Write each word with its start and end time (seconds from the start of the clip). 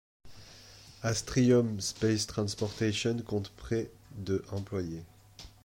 Astrium 1.03 1.79
Space 1.79 2.25
Transportation 2.25 3.19
compte 3.21 3.49
près 3.51 3.91
de 4.17 4.43
employés. 4.51 5.03